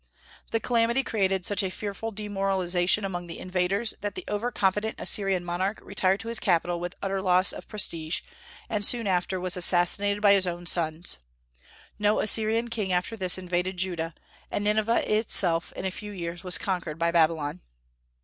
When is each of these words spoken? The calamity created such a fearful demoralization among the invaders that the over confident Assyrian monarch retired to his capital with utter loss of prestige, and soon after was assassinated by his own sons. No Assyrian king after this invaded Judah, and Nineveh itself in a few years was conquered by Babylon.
The 0.49 0.59
calamity 0.59 1.03
created 1.03 1.45
such 1.45 1.61
a 1.61 1.69
fearful 1.69 2.11
demoralization 2.11 3.05
among 3.05 3.27
the 3.27 3.37
invaders 3.37 3.93
that 4.01 4.15
the 4.15 4.23
over 4.27 4.49
confident 4.49 4.95
Assyrian 4.99 5.45
monarch 5.45 5.77
retired 5.83 6.19
to 6.21 6.27
his 6.29 6.39
capital 6.39 6.79
with 6.79 6.95
utter 7.03 7.21
loss 7.21 7.53
of 7.53 7.67
prestige, 7.67 8.21
and 8.67 8.83
soon 8.83 9.05
after 9.05 9.39
was 9.39 9.55
assassinated 9.55 10.19
by 10.19 10.33
his 10.33 10.47
own 10.47 10.65
sons. 10.65 11.17
No 11.99 12.19
Assyrian 12.19 12.69
king 12.71 12.91
after 12.91 13.15
this 13.15 13.37
invaded 13.37 13.77
Judah, 13.77 14.15
and 14.49 14.63
Nineveh 14.63 15.05
itself 15.07 15.71
in 15.73 15.85
a 15.85 15.91
few 15.91 16.11
years 16.11 16.43
was 16.43 16.57
conquered 16.57 16.97
by 16.97 17.11
Babylon. 17.11 17.61